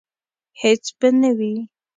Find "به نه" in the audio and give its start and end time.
0.99-1.31